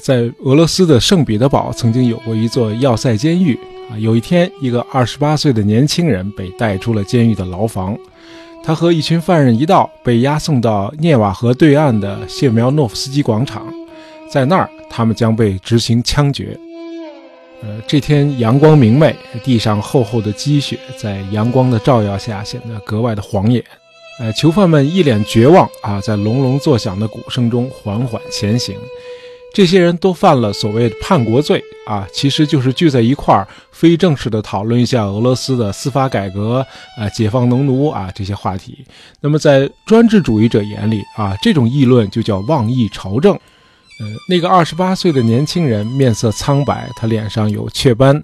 [0.00, 3.58] 在俄罗斯的圣彼得堡曾经有过一座要塞监狱
[3.90, 3.98] 啊。
[3.98, 7.96] 有一天，一个二十八岁的年轻人被带出了监狱的牢房，
[8.62, 13.66] 他和一群犯人一道被押送到涅瓦河对岸的谢苗诺夫斯基广场，
[14.28, 16.58] 在那儿，他们将被执行枪决。
[17.62, 23.64] 呃，这天阳光明媚，地上厚厚的积雪在阳光的照耀下显得格外的晃眼。
[24.20, 28.76] 呃，囚犯们一脸绝望啊，在隆隆作响的鼓声中缓缓前行。
[29.54, 36.66] 这些人都犯了所谓的叛国罪啊，其实就是聚在一块儿，非正式的讨论一下俄罗斯的司法改革
[36.98, 38.84] 啊，解放农奴啊这些话题。
[39.20, 43.32] 那么在专制主义者眼里啊，这种议论就叫妄议朝政。
[44.00, 48.20] 呃，那个二十八岁的年轻人面色苍白，他脸上有雀斑，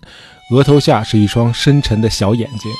[0.52, 2.72] 额头下是一双深沉的小眼睛。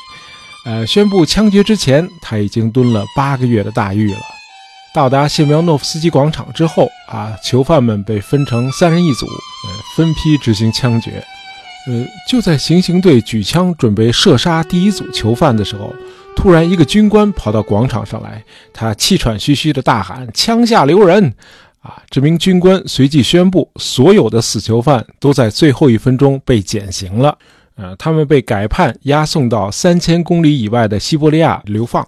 [0.66, 4.20] 呃，宣布枪决之前，他已经蹲了八个月的大狱了。
[4.92, 11.22] 到达谢苗诺夫斯基广场之后，啊，囚犯们被分成三人一组，呃，分批执行枪决。
[11.86, 15.94] 呃，就在行刑队举枪准备射杀第一组囚犯的时候，
[16.34, 21.32] 突然一个军官跑到广场上来，他气喘吁吁地大喊：“枪下留人！”
[21.80, 22.02] 啊！
[22.10, 27.38] 这名军官随即宣布，所有的死囚犯都在最后一分钟被减刑了。
[27.76, 32.06] 呃，他们被改判押送到三千公里以外的西伯利亚流放。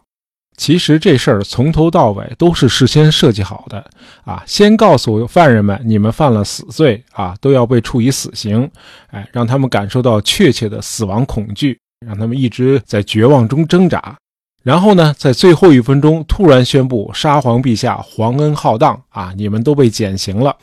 [0.57, 3.85] 其实这事儿从头到尾都是事先设计好的
[4.25, 4.43] 啊！
[4.47, 8.71] 先告诉犯人们，你们犯了死罪啊，都要被处以死刑。
[9.11, 14.17] 哎，让他们感受到确切的死亡恐惧，让他们一直在绝望中挣扎。
[14.63, 19.33] 然后呢，在最后一分钟突然宣布沙皇陛下皇恩浩荡啊！
[19.37, 20.55] 你们都被减刑了。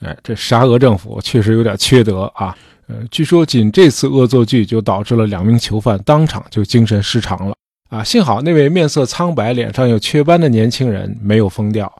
[0.00, 2.56] 哎，这沙俄政府确实有点缺德啊！
[2.86, 7.54] 呃，据说仅这次恶作剧就导致了两名囚犯当场就精神失常了
[7.88, 8.04] 啊！
[8.04, 11.90] 幸好那位面色苍白、脸上有雀斑的年轻人没有疯掉。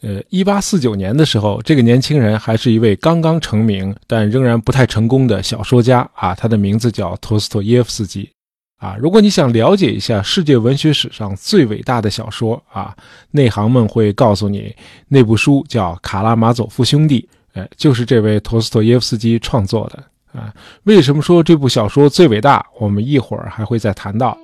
[0.00, 8.28] 呃，一八四九年的时候，这个年轻人还是一位刚刚成名但仍然不太成功的小说家啊，他的名字叫托斯托耶夫斯基。
[8.78, 12.94] 啊，如果你想了解一下世界文学史上最伟大的小说啊，
[13.30, 14.74] 内行们会告诉你，
[15.08, 17.26] 那部书叫《卡拉马佐夫兄弟》，
[17.60, 20.52] 哎，就是这位陀思妥耶夫斯基创作的啊。
[20.82, 22.66] 为什么说这部小说最伟大？
[22.78, 24.36] 我们一会儿还会再谈到。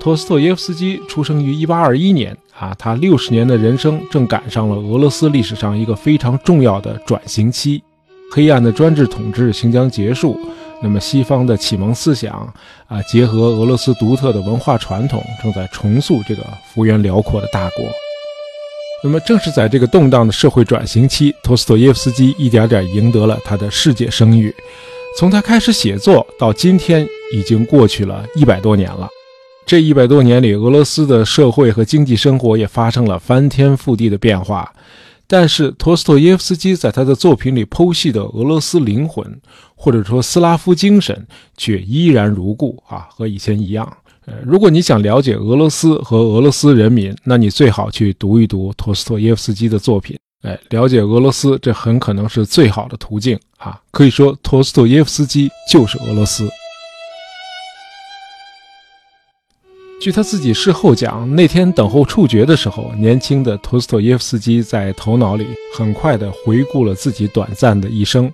[0.00, 7.82] 陀思妥耶夫斯基出生于1821年啊，他六十年的人生正赶上了俄罗斯历史上一个非常重要的转型期，
[8.32, 10.38] 黑暗的专制统治行将结束。
[10.80, 12.32] 那么，西方的启蒙思想
[12.86, 16.42] 啊，结合俄罗斯独特的文化传统，正在重塑这个
[16.72, 17.84] 幅员辽阔的大国。
[19.02, 24.54] 那么，正是在这个动荡的社会转型期，托斯托耶夫斯基一点点赢得了他的世界声誉。
[25.18, 29.08] 从他开始写作到今天，已经过去了一百多年了。
[29.68, 34.72] 这一百多年里，俄罗斯的社会和经济生活也发生了翻天覆地的变化。
[35.26, 39.38] 但是，陀思妥耶夫斯基在他的作品里剖析的俄罗斯灵魂，
[39.74, 41.26] 或者说斯拉夫精神，
[41.58, 43.86] 却依然如故啊，和以前一样。
[44.24, 50.16] 呃，如果你想了解俄罗斯和俄罗斯人民，那你最好去读一读陀思妥耶夫斯基的作品。
[50.44, 53.78] 哎，了解俄罗斯，这很可能是最好的途径啊。
[53.90, 56.48] 可以说，陀思妥耶夫斯基就是俄罗斯。
[60.00, 65.44] 据他自己事后讲，那天等候处决的时候，年轻的托斯托耶夫斯基在头脑里
[65.76, 68.30] 很快地回顾了自己短暂的一生。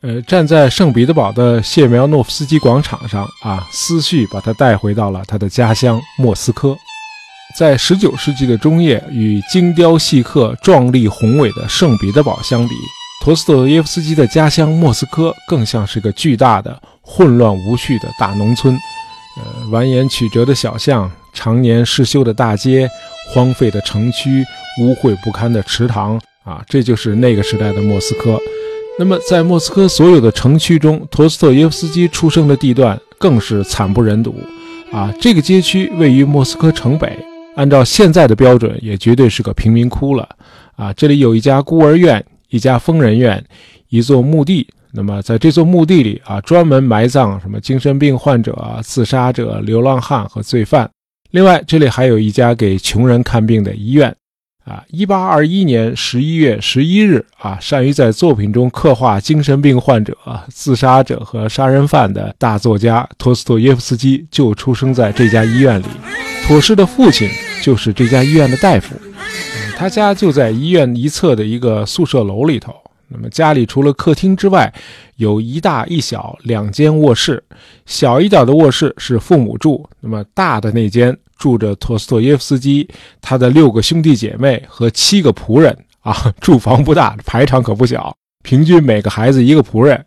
[0.00, 6.76] 呃，站在圣彼得堡的谢苗诺夫斯基广场上啊，思绪把他带回到了他的家乡莫斯科。
[7.58, 12.74] 在19世纪的中叶，与精雕细刻、壮丽宏伟的圣彼得堡相比，
[13.24, 18.78] 托斯托耶夫斯基的家乡莫斯科更像是个巨大的、混乱无序的大农村。
[19.38, 22.88] 呃，蜿蜒曲折的小巷，常年失修的大街，
[23.28, 24.44] 荒废的城区，
[24.80, 28.38] 污秽不堪的池塘啊，这就是那个时代的莫斯科。
[28.98, 34.34] 那么，在莫斯科所有的城区中，陀思妥耶夫斯基出生的地段更是惨不忍睹
[34.90, 35.14] 啊。
[35.20, 37.16] 这个街区位于莫斯科城北，
[37.54, 40.28] 按照现在的标准，也绝对是个贫民窟了
[40.74, 40.92] 啊。
[40.94, 43.44] 这里有一家孤儿院，一家疯人院，
[43.88, 44.66] 一座墓地。
[44.92, 50.88] 那么，在这座墓地里啊，专门埋葬什么精神病患者啊、自杀者、流浪汉和罪犯。
[51.30, 54.14] 另外，这里还有一家给穷人看病的医院。
[54.64, 60.14] 啊，一八二一年十一月十一日啊，善于在作品中刻画精神病患者、
[60.50, 65.86] 自杀者和杀人犯的大作家托斯托耶夫斯基就出生在这家医院里。
[66.46, 67.30] 托斯的父亲
[67.62, 68.94] 就是这家医院的大夫，
[69.74, 72.74] 他家就在医院一侧的一个宿舍楼里头。
[73.08, 74.72] 那么家里除了客厅之外，
[75.16, 77.42] 有一大一小两间卧室。
[77.86, 82.88] 小一点的卧室是父母住，那么大的那间住着托斯托耶夫斯基，
[83.20, 90.04] 他的六个兄弟姐妹和七个仆人啊， 住房不大，排场可不小，平均每个孩子一个仆人。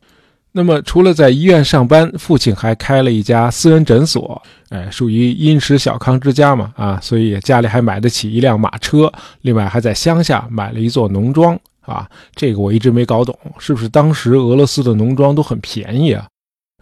[0.54, 9.10] 那么，除了在医院上班，父亲还开了一家私人诊所，哎，属于殷实小康之家嘛，啊，所以家里还买得起一辆马车，
[9.44, 16.28] 另外还在乡下买了一座农庄，啊，这个我一直没搞懂，是不是当时俄罗斯的农庄都很便宜啊？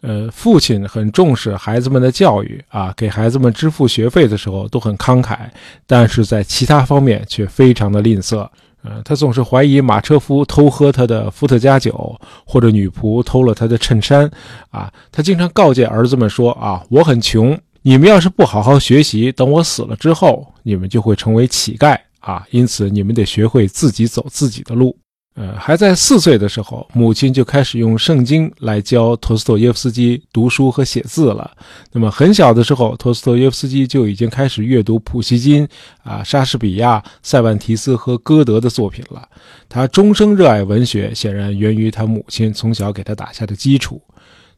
[0.01, 5.37] 呃，父亲很重视孩子们的教育，啊，给孩子们支付学费的时候都很慷慨，
[5.85, 8.47] 但是在其他方面却非常的吝啬。
[8.81, 14.31] 呃，他总是怀疑马车夫偷喝他的伏特加酒，或者女仆偷了他的衬衫。
[14.69, 21.97] 啊，他经常告诫儿子们说：“啊，我很穷，你们要是不好好学习，等我死了之后，你们就会成为乞丐。
[22.29, 24.95] 啊，因此你们得学会自己走自己的路。”
[25.35, 31.49] 呃，还在四岁的时候，母亲就开始用圣经来教托斯托耶夫斯基读书和写字了。
[31.93, 35.65] 那么很小的时候，托斯托耶夫斯基就已经开始阅读普希金、
[36.03, 39.25] 啊莎士比亚、塞万提斯和歌德的作品了。
[39.69, 44.01] 他终生热爱文学，显然源于他母亲从小给他打下的基础。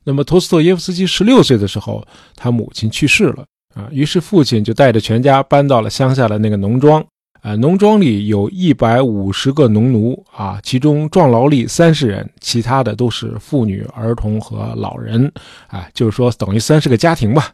[0.04, 2.04] 那么托斯托耶夫斯基十六岁的时候，
[2.36, 3.46] 他母亲去世了
[3.76, 7.06] 啊，于是父亲就带着全家搬到了乡下的那个农庄。
[7.42, 15.32] 啊，农庄里有一百五十个农奴啊，其中壮劳力三十人，其他的都是妇女、儿童和老人。
[15.68, 17.52] 啊，就是说等于三十个家庭吧。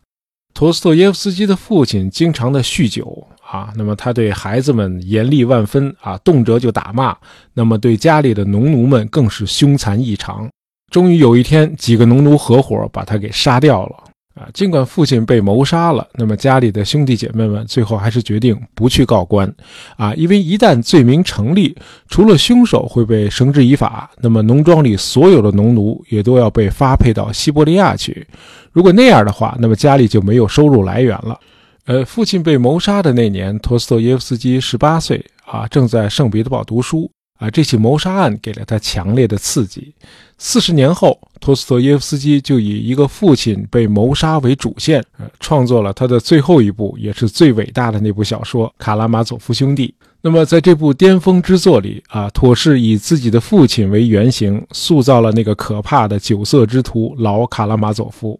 [0.54, 7.16] 陀思妥耶夫斯基的父亲经常的酗酒啊，那么他对孩子们严厉万分啊，动辄就打骂。
[7.54, 10.50] 那么对家里的农奴们更是凶残异常。
[10.92, 14.04] 终于有一天，几个农奴合伙把他给杀掉了。
[14.38, 19.52] 啊，尽管父亲被谋杀了，那么家里的兄弟姐妹们最后还是决定不去告官，
[19.96, 21.76] 啊，因为一旦罪名成立，
[22.08, 28.28] 除了凶手会被绳之以法，那么农庄里所有的农奴也都要被发配到西伯利亚去。
[28.72, 31.40] 如果那样的话，那么家里就没有收入来源了。
[31.86, 37.10] 呃，父亲被谋杀的那年，托斯托耶夫斯基十八岁，啊，正在圣彼得堡读书。
[37.38, 39.94] 啊，这起谋杀案给了他强烈的刺激。
[40.40, 49.88] 四十年后，托斯托耶夫斯基就以一个父亲被谋杀为主线，呃，创作了他的最后一部，也是最伟大的那部小说《卡拉马佐夫兄弟》。
[50.22, 58.40] 那么，在这部巅峰之作里，啊，妥是以自己的父亲为原型，塑造了那个可怕的酒色之徒老卡拉马佐夫。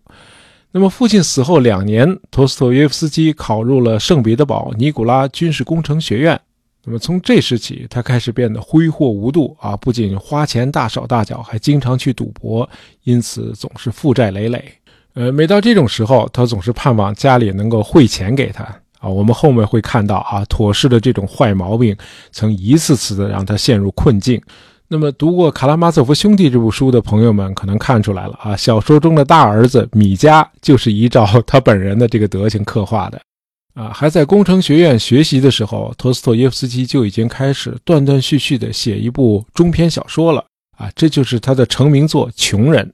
[0.72, 6.40] 那么，父亲死后两年，托斯托耶夫斯基考入了圣彼得堡尼古拉军事工程学院。
[6.88, 9.76] 那么从这时起，他开始变得挥霍无度啊！
[9.76, 12.68] 不仅花钱大手大脚，还经常去赌博，
[13.04, 14.64] 因此总是负债累累。
[15.14, 18.64] 呃，每到这种时候，他总是盼望家里能够汇钱给他
[19.00, 19.10] 啊。
[19.10, 21.94] 我们后面会看到啊，妥氏的这种坏毛病
[22.32, 24.42] 曾一次次的让他陷入困境。
[24.88, 33.20] 那么，读过《卡拉马佐夫兄弟》这部书的朋友们可能看出来了啊，小说中的大儿子米迦就是依照他本人的这个德行刻画的。
[33.78, 40.44] 啊，还在工程学院学习的时候，托斯托耶夫斯基就已经开始断断续续地写一部中篇小说了。
[40.80, 42.92] 啊，这就是他的成名作《穷人》。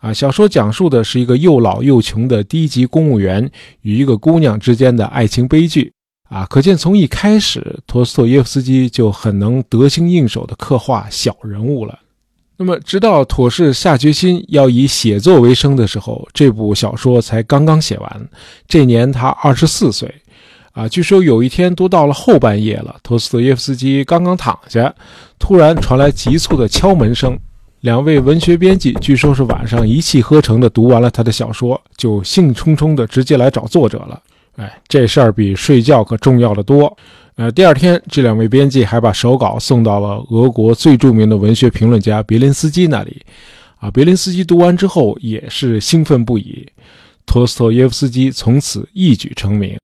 [0.00, 3.50] 啊，小说讲述的是一个又老又穷的低级公务员
[3.82, 5.92] 与一个姑娘之间的爱情悲剧。
[6.30, 11.98] 啊，可见从一开始，托斯托耶夫斯基就很能得心应手地刻画小人物了。
[12.56, 18.28] 那么，直到妥氏下决心要以写作为生的时候，这部小说才刚刚写完。
[18.68, 20.14] 这年他二十四岁，
[20.70, 24.94] 啊，据说有一天都到了后半夜了，托斯托耶夫斯基刚刚躺下，
[25.38, 27.36] 突然传来急促的敲门声。
[27.80, 34.22] 两位文学编辑据说是晚上一气呵成地读完了他的小说，就兴冲冲地直接来找作者了。
[34.56, 36.96] 哎，这事儿比睡觉可重要的多。
[37.36, 43.20] 呃，第二天，这两位编辑还把手稿送到了俄国最著名的文学评论家别林斯基那里。
[43.78, 46.66] 啊，别林斯基读完之后也是兴奋不已。
[47.26, 49.76] 托斯托耶夫斯基从此一举成名。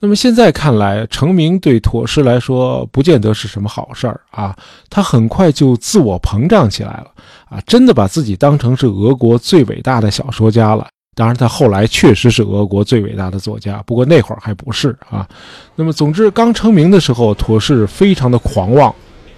[0.00, 4.56] 那么现在看来，成名对妥氏来说不见得是什么好事儿啊。
[4.88, 7.10] 他很快就自我膨胀起来了
[7.48, 10.88] 啊，真的把自己当成是俄国最伟大的小说家了。
[11.14, 15.28] 当然，他后来确实是俄国最伟大的作家，不过那会儿还不是啊。
[15.76, 18.94] 那么，总之，刚成名的时候，妥氏非常的狂妄。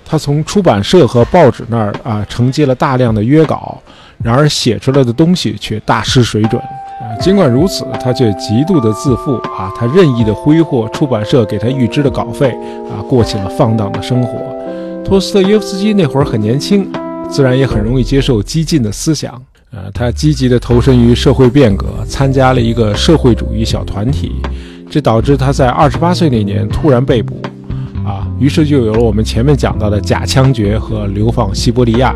[0.07, 3.81] 他从出版社和报纸那儿啊承接了大量的约稿，
[4.23, 6.63] 然而写出来的东西却大失水准。
[7.21, 12.51] 尽管如此，他却极度的自负啊，他任意的挥霍出版社给他预支的稿费
[12.89, 14.39] 啊，过起了放荡的生活。
[15.05, 16.89] 托斯特耶夫斯基那会儿很年轻，
[17.29, 19.43] 自然也很容易接受激进的思想。
[19.75, 24.33] 呃，他积极地投身于社会变革，参加了一个社会主义小团体，
[24.89, 27.43] 这导致他在二十八岁那年突然被捕，
[28.07, 32.15] 啊，于是就有了我们前面讲到的假枪决和流放西伯利亚。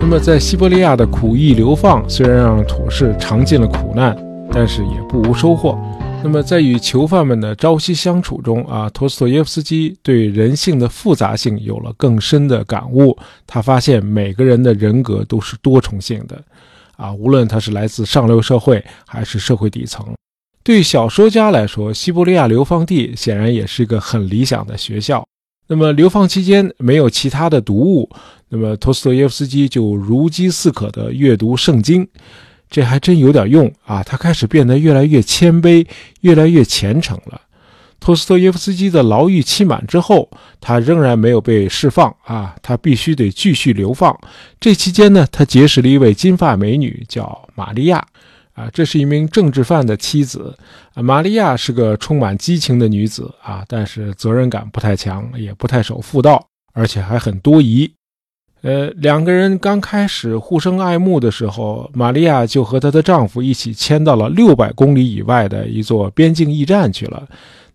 [0.00, 4.16] 那么在西伯利亚的苦役流放，虽然让妥氏尝尽了苦难，
[4.50, 5.78] 但是也不无收获。
[6.22, 13.14] 那么，在与囚犯们的朝夕相处中啊，托斯托耶夫斯基对人性的复杂性有了更深的感悟。
[13.46, 16.42] 他发现每个人的人格都是多重性的，
[16.96, 20.06] 啊，无论他是来自上流社会还是社会底层。
[20.62, 25.26] 对小说家来说，西伯利亚流放地显然也是一个很理想的学校。
[25.66, 28.10] 那么，流放期间没有其他的读物，
[28.48, 32.06] 那么托斯托耶夫斯基就如饥似渴地阅读圣经。
[32.70, 34.02] 这还真有点用啊！
[34.02, 35.86] 他开始变得越来越谦卑，
[36.22, 37.40] 越来越虔诚了。
[38.04, 40.28] 托斯托耶夫斯基的牢狱期满之后，
[40.60, 44.14] 他仍然没有被释放啊，他必须得继续流放。
[44.60, 48.06] 这期间呢，他结识了一位金发美女，叫玛利亚
[48.52, 50.54] 啊，这是一名政治犯的妻子
[50.92, 51.02] 啊。
[51.02, 57.90] 玛利亚是个充满激情的女子啊，但是责任感不太强，也不太守妇道，而且还很多疑。
[58.60, 67.26] 呃，两个人刚开始互生爱慕的时候，玛利亚就和她的丈夫一起迁到了六百公里以外的一座边境驿站去了。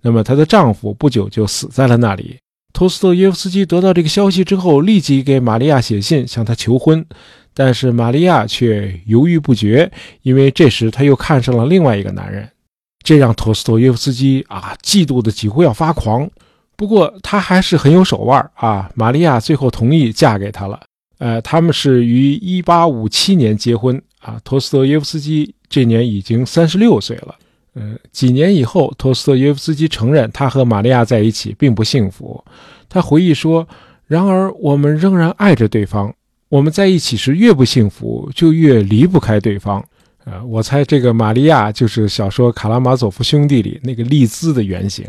[0.01, 2.37] 那么，她的丈夫不久就死在了那里。
[2.73, 7.05] 托斯托耶夫斯基得到这个消息之后，立即给玛利亚写信向她求婚，
[7.53, 9.91] 但是玛利亚却犹豫不决，
[10.21, 12.49] 因为这时她又看上了另外一个男人，
[13.03, 16.29] 这让托斯托耶夫斯基啊嫉妒的几乎要发狂。
[16.75, 18.89] 不过他还是很有手腕啊！
[18.95, 20.79] 玛利亚最后同意嫁给他了。
[21.17, 24.39] 呃，他们是于1857年结婚啊。
[24.45, 27.35] 托斯托耶夫斯基这年已经三十六岁了。
[27.79, 32.43] 呃，几年以后，托斯托耶夫斯基承认他和玛利亚在一起并不幸福。
[32.89, 33.65] 他回忆说
[34.05, 36.13] ：“然而，我们仍然爱着对方。
[36.49, 39.81] 我们在一起时越不幸福，就越离不开对方。”
[40.25, 45.05] 呃，我猜这个玛利亚就是小说《卡拉马佐夫兄弟》里那个丽兹的原型。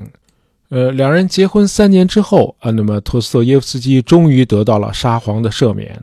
[0.69, 6.01] 呃，两人结婚三年之后啊，那么托斯托耶夫斯基终于得到了沙皇的赦免，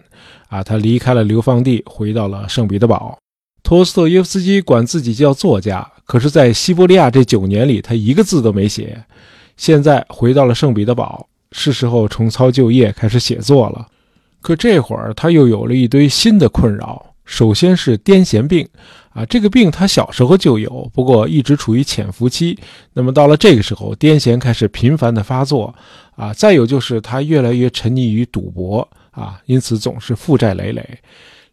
[0.49, 3.17] 啊，他离开了流放地，回到了圣彼得堡。
[3.63, 9.03] 托斯托耶夫斯基管自己叫作家，可是，在西伯利亚这九年里，他一个字都没写。
[9.57, 13.85] 现在回到了圣彼得堡，是时候重操旧业，开始写作了。
[14.39, 17.13] 可这会儿，他又有了一堆新的困扰。
[17.25, 18.65] 首先是癫痫病，
[19.09, 22.57] 啊，这个病他小时候就有，不过一直处于潜伏期。
[22.93, 25.75] 那么到了这个时候，癫痫开始频繁的发作，
[26.15, 30.99] 啊，再有就是他越来越沉溺于赌博，啊，因此总是负债累累。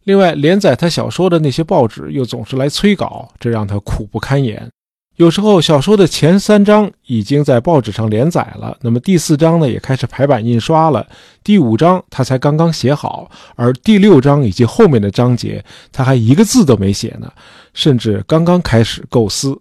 [0.04, 4.70] 另外，连载他小说的那些报纸又总是来催稿，这让他苦不堪言。
[5.16, 11.06] 有时候小说的前三章已经在报纸上连载了，那么第四章呢也开始排版印刷了，
[11.44, 17.32] 第五章他才刚刚写好，而第六章以及后面的章节他还一个字都没写呢，
[17.74, 19.56] 甚至刚刚开始构思。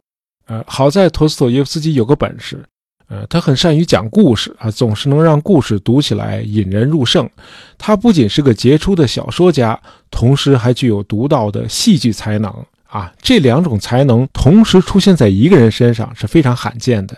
[0.48, 2.66] 呃，好在陀思妥耶夫斯基有个本事，
[3.14, 7.30] 呃，他很善于讲故事啊，总是能让故事读起来引人入胜。
[7.78, 9.80] 他不仅是个杰出的小说家，
[10.10, 12.52] 同时还具有独到的戏剧才能。
[12.88, 17.16] 啊，这两种才能同时出现在一个人身上是非常罕见的。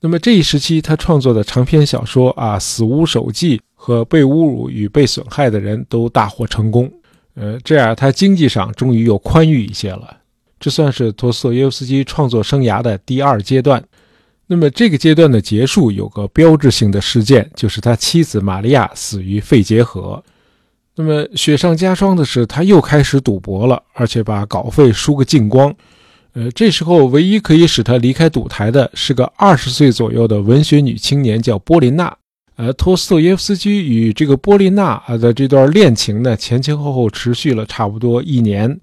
[0.00, 6.90] 那么这一时期他创作的长篇小说啊，《死无手记》和《被侮辱与被损害的人》都大获成功。
[7.34, 10.16] 呃，这样他经济上终于又宽裕一些了。
[10.58, 13.82] 这算是托斯托耶夫斯基创作生涯的第二阶段。
[14.52, 20.20] 那么这个阶段的结束有个标志性的事件，就是他妻子玛利亚死于肺结核。
[20.96, 25.72] 那么雪上加霜的是，他又开始赌博了，而且把稿费输个精光。
[26.32, 32.12] 呃，这时候唯一可以使他离开赌台的是个二十岁左右的文学女青年，叫波琳娜。
[32.56, 38.80] 呃，托斯托耶夫斯基与这个波琳娜啊的这段恋情呢，前前后后持续了差不多一年，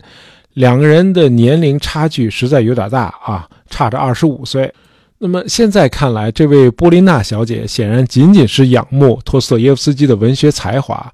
[0.54, 4.74] 两个人的年龄差距实在有点大啊，差着二十五岁。
[5.20, 11.12] 那么现在看来，这位波琳娜小姐显然仅仅是仰慕托斯托耶夫斯基的文学才华。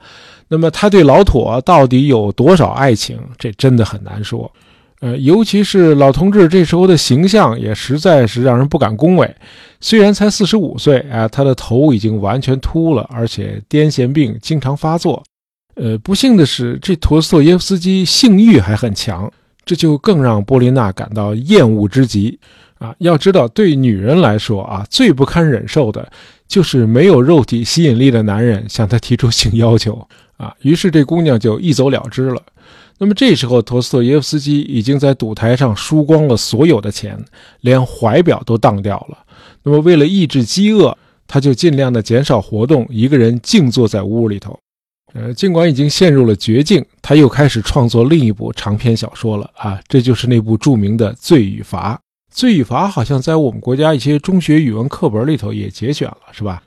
[0.50, 3.18] 那么他对老妥到底有多少爱情？
[3.40, 4.52] 这真的很难说。
[5.00, 9.36] 呃，尤其是老同志这时候的形象也实在是让人不敢恭维。
[9.82, 15.24] 虽然才四十五岁啊，他的头已经完全秃了，而且癫痫病经常发作。
[15.76, 19.32] 呃，不幸的是，这陀思妥耶夫斯基性欲还很强，
[19.66, 22.38] 这就更让波琳娜感到厌恶之极。
[22.84, 26.12] 啊，要知道，对女人来说啊，最不堪忍受的
[26.50, 30.06] 就是没有肉体吸引力的男人向她提出性要求。
[30.36, 32.42] 啊，于是这姑娘就一走了之了。
[32.98, 37.18] 那么这时候，陀思妥耶夫斯基已经在赌台上输光了所有的钱，
[37.62, 39.18] 连怀表都当掉了。
[39.63, 44.60] 那么为了抑制饥饿，他就尽量的减少活动，一个人静坐在屋里头。
[45.13, 49.50] 呃，尽管已经陷入了绝境，他又开始创作另一部长篇小说了。
[49.56, 51.94] 啊，这就是那部著名的《罪与罚》。
[52.34, 56.63] 《罪与罚》好像在我们国家一些中学语文课本里头也节选了，是吧？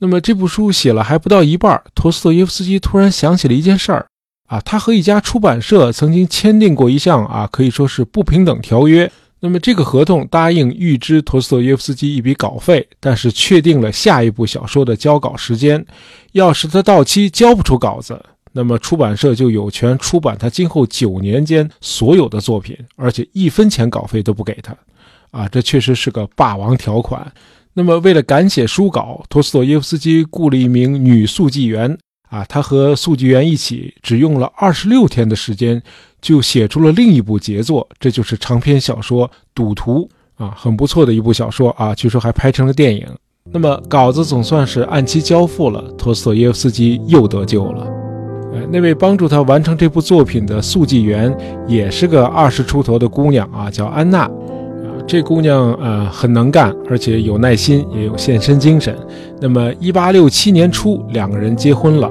[0.00, 4.06] 那么这部书写了还不到一半，托斯托耶夫斯基突然想起了一件事儿，
[4.48, 9.12] 啊，他和一家出版社曾经签订过一项啊，可以说是不平等条约。
[9.42, 15.84] 那么这个合同答应预支陀思妥耶夫斯基一笔稿费，但是确定了下一部小说的交稿时间。
[16.32, 18.22] 要是他到期交不出稿子，
[18.52, 24.76] 那么出版社就有权出版他今后九年间所有的作品，而且一分钱稿费都不给他。
[25.30, 27.30] 啊，这确实是个霸王条款。
[27.72, 31.96] 那么为了赶写书稿，陀思妥耶夫斯基雇了一名女速记员。
[32.30, 35.82] 啊，他和速记员一起，只用了二十六天的时间，
[36.22, 40.08] 就写出了另一部杰作，这就是长篇小说《赌徒》
[40.44, 43.04] 啊，很不错的一部小说啊，据说还拍成了电影。
[43.50, 47.82] 那么稿子总算是按期交付了，陀思妥耶夫斯基又得救了。
[48.52, 54.30] 呃，那位帮助他完成这部作品的速记员也是个二十出头的姑娘啊，叫安娜。
[55.10, 58.96] 这姑娘呃很能干，而且有耐心，也有献身精神。
[59.40, 62.08] 那么，一八六七年初，两个人结婚了。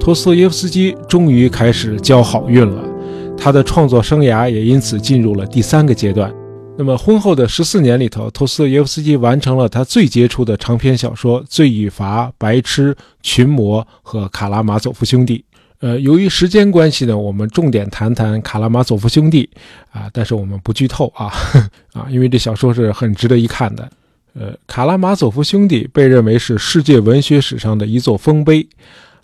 [0.00, 2.82] 托斯托耶夫斯基终于开始交好运了，
[3.38, 6.28] 他的创作生涯也因此进入了第三个阶段。
[6.76, 12.92] 那么，婚后的十四年里头，托斯托耶夫斯基完成了他最杰出的长篇小说《罪与罚》《白痴》
[13.22, 15.38] 《群魔》和《卡拉马佐夫兄弟》。
[15.80, 19.48] 呃，由于时间关系呢，我们重点谈谈卡拉马佐夫兄弟
[19.90, 21.32] 啊，但是我们不剧透啊
[21.94, 23.90] 啊，因为这小说是很值得一看的。
[24.34, 28.68] 呃，卡拉马佐夫兄弟被认为是世界文学史上的一座丰碑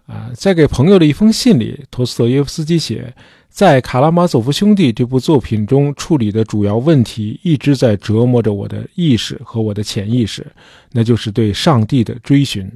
[0.07, 0.31] 啊。
[0.35, 3.15] 在给朋友的一封信里，托斯托耶夫斯基写，
[3.51, 10.45] 在卡拉马佐夫兄弟这部作品中处理的主要问题，一直在折磨着我的意识和我的潜意识，
[10.93, 12.67] 那就是对上帝的追寻。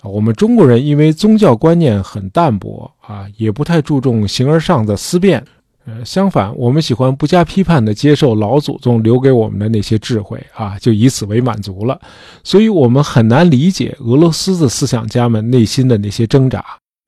[0.00, 5.44] 啊，我们中国人因为宗教观念很淡薄啊，也不太注重形而上的思辨。
[5.86, 11.98] 呃，相反，我们喜欢不加批判地接受老祖宗留给我们的那些智慧啊，就以此为满足了。
[12.44, 16.62] 所以，我们很难理解俄罗斯的思想家们内心的那些挣扎。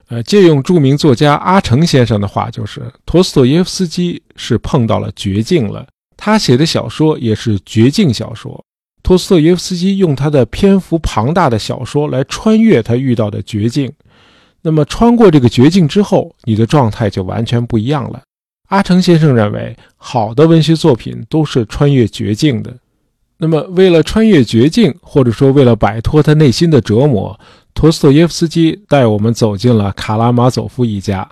[0.09, 5.85] 呃，借用著名作家阿城先生的话，就是陀思妥耶夫斯基是碰到了绝境了，
[6.17, 8.65] 他写的小说也是绝境小说。
[9.03, 13.91] 托斯托耶夫斯基用他的篇幅庞大的小说来穿越他遇到的绝境，
[14.61, 18.21] 那么穿过这个绝境之后，你的状态就完全不一样了。
[18.69, 22.73] 阿成先生认为，好的文学作品都是穿越绝境的。
[23.37, 27.37] 那么，为了穿越绝境，或者说为了摆脱他内心的折磨，
[27.73, 31.27] 托斯托耶夫斯基带我们走进了卡拉马佐夫一家。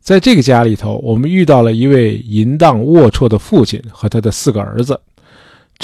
[0.00, 4.98] 在这个家里头，我们遇到了一位淫荡龌龊的父亲和他的四个儿子。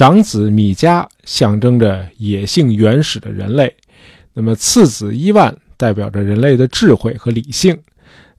[0.00, 3.70] 长子米迦象征着野性原始的人类，
[4.32, 7.78] 那么次子伊万代表着人类的智慧和理性，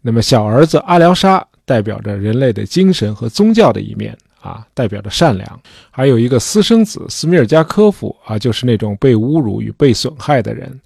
[0.01, 5.61] 那么小儿子阿廖沙代表着人类的精神和宗教的一面啊，代表着善良。
[5.91, 10.81] 还有一个私生子斯米尔加科夫啊，就是那种被侮辱与被损害的人。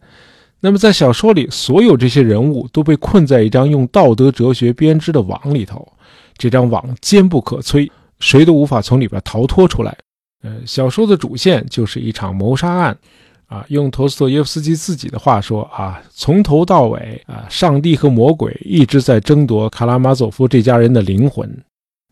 [0.60, 5.90] 那么在小说里，所有这些人物都被困在一张用道德哲学编织的网里头，
[6.38, 9.98] 这张网坚不可摧，谁都无法从里边逃脱出来。
[10.44, 12.98] 呃，小说的主线就是一场谋杀案，
[13.48, 21.50] 啊，用陀思妥耶夫斯基自己的话说啊，从头到尾啊，上帝和魔鬼一直在争夺卡拉马佐夫这家人的灵魂。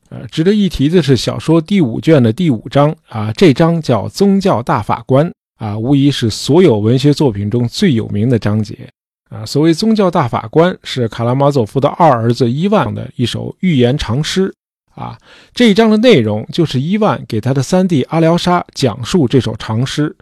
[0.09, 8.87] 呃，值得一提的是，小说第五卷的第五章啊，这章叫宗教大法官啊，无疑是所有文学作品中最有名的章节
[9.29, 9.45] 啊。
[9.45, 14.53] 所谓宗教大法官，是卡拉马佐夫的二儿子伊万的一首寓言长诗。
[14.95, 15.17] 啊，
[15.53, 20.15] 这一章的内容就是伊万给他的三弟阿廖沙讲述这首长诗，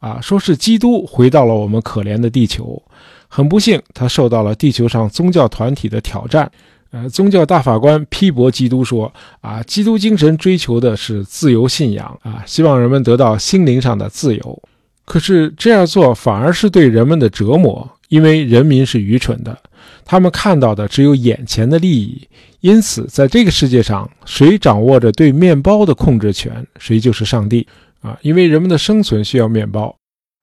[0.00, 2.82] 啊，说是基督回到了我们可怜的地球，
[3.28, 6.50] 很不幸，他受到了地球上宗教团体的挑战。
[6.90, 14.62] 呃，宗教大法官批驳基督说，啊，基督精神追求的是自由信仰，啊，希望人们得到心灵上的自由。
[15.04, 19.56] 可是这样做反而是对人们的折磨，因为人民是愚蠢的。
[20.04, 22.28] 他们看到的只有眼前的利益，
[22.60, 27.66] 因此在这个世界上，谁掌握着对面包的控制权，谁就是上帝
[28.02, 28.18] 啊！
[28.20, 29.96] 因为人们的生存需要面包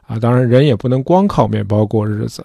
[0.07, 2.43] 啊，当然人也不能光靠面包过日子，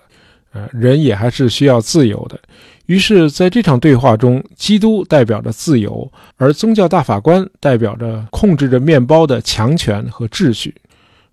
[0.53, 2.39] 呃，人也还是需要自由的。
[2.85, 10.75] 于是，在这场对话中，基督代表着自由，而宗教大法官代表着控制着面包的强权和秩序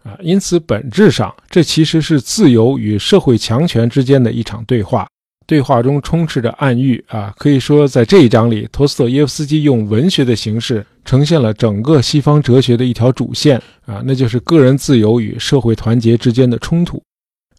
[0.03, 0.17] 啊。
[0.21, 5.07] 因此，本质上，这其实是自由与社会强权之间的一场对话。
[5.45, 17.03] 对话中充斥着暗喻啊，可以说在这一章里，托斯托耶夫斯基用文学的形式呈现了整个西方哲学的一条主线啊，那就是个人自由与社会团结之间的冲突。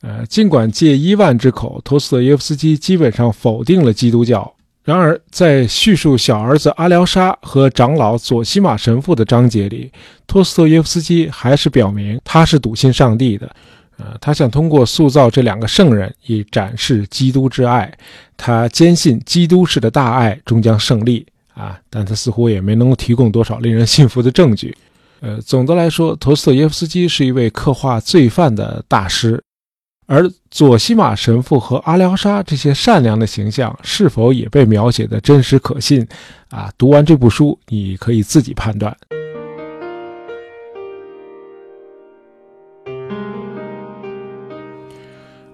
[0.00, 4.50] 呃，尽管借伊万之口，托斯托耶夫斯基基本上否定了基督教，
[4.84, 9.90] 然而在叙述小儿子阿廖沙和长老佐西马神父的章节里，
[10.26, 13.50] 托斯托耶夫斯基还是表明他是笃信上帝的。
[13.96, 17.90] 呃，他想通过塑造这两个圣人，以展示基督之爱。
[18.36, 21.78] 他坚信基督式的大爱终将胜利啊！
[21.88, 24.76] 但他似乎也没能提供多少令人信服的证据。
[25.20, 29.42] 呃，总的来说，陀思妥耶夫斯基是一位刻画罪犯的大师，
[30.06, 36.06] 而佐西玛神父和阿廖沙这些善良的形象是否也被描写的真实可信？
[36.50, 38.94] 啊，读完这部书，你可以自己判断。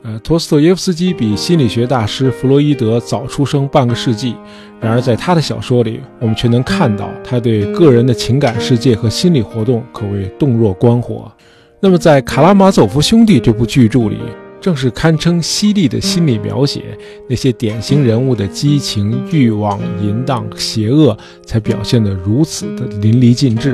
[0.03, 4.35] 呃，托斯托耶夫斯基比心理学大师弗洛伊德早出生半个世纪，
[4.81, 11.31] 然而在他的小说里，我们却能看到他对个人的情感世界和心理活动可谓洞若观火。
[11.83, 14.19] 那么，在《卡拉马佐夫兄弟》这部巨著里，
[14.61, 16.97] 正是堪称犀利的心理描写，
[17.29, 23.73] 那些典型人物的激情、欲望、淫荡、邪恶，才表现得如此的淋漓尽致。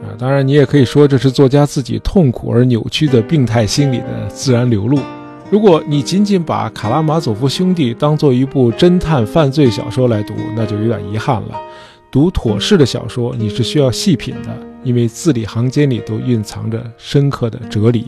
[0.00, 5.00] 啊，当然，你也可以说这是作家自己痛苦而扭曲的病态心理的自然流露。
[5.50, 11.60] 如果你仅仅把《卡拉马佐夫兄弟》当做一部侦探犯罪小说来读，那就有点遗憾了。
[12.10, 18.06] 读妥适的小说，你是需要细品的，因为字里行间里都蕴藏着深刻的哲理。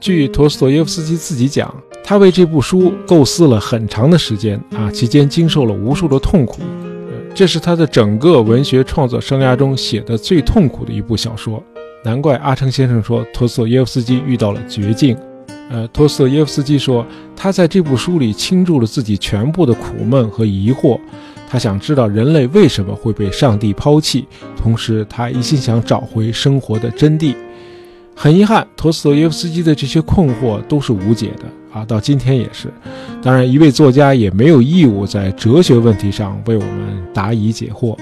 [0.00, 6.62] 据陀思妥耶夫斯基自己讲，他为这部书构思了很长的时间啊，期间经受了无数的痛苦。
[7.34, 11.62] 这是他的整个文学创作生涯中写的最痛苦的一部小说。
[12.04, 15.16] 难怪阿成先生说，陀思妥耶夫斯基遇到了绝境。
[15.70, 17.04] 呃，陀思妥耶夫斯基说，
[17.36, 20.98] 他在这部书里倾注了自己全部的苦闷和疑惑。
[21.48, 27.34] 他想知道人类为什么会被上帝抛弃，同时他一心想找回生活的真谛。
[28.20, 32.66] 很遗憾，托斯托耶夫斯基的这些困惑都是无解的啊，到今天也是。
[33.22, 37.96] 当然，一位作家也没有义务在哲学问题上为我们答疑解惑。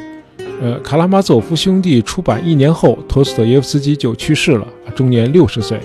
[0.62, 5.78] 呃，卡拉马佐夫兄弟出版一年后，托斯托耶夫斯基就去世了，终年六十岁。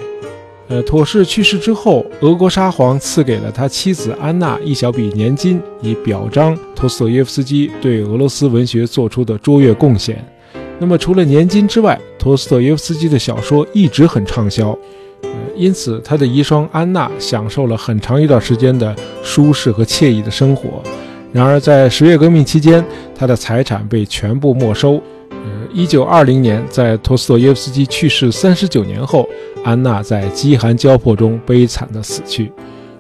[0.69, 10.25] 呃，妥氏去世之后，俄国沙皇赐给了他妻子安娜一小笔年金，以表彰托斯妥耶夫斯基对俄罗斯文学做出的卓越贡献。
[10.79, 14.77] 那么，除了年金之外，托斯妥耶夫斯基的小说一直很畅销，
[15.55, 20.83] 因此他的遗孀安娜享受了很长一段时间的舒适和惬意的生活。
[21.33, 25.01] 然而，在十月革命期间，他的财产被全部没收。
[25.31, 29.27] 呃，一九二零年，在托斯托耶夫斯基去世三十九年后，
[29.63, 32.51] 安娜在饥寒交迫中悲惨的死去。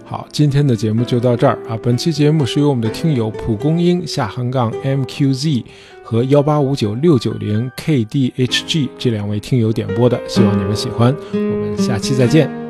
[0.03, 1.77] 好，今天的节目就到这儿啊。
[1.83, 5.63] 本期节目是由我们的听友蒲公英下横杠 mqz
[6.11, 11.15] 和幺八五九六九零 kdhg 这两位听友点播的，希望你们喜欢。
[11.31, 12.60] 我们下期再见。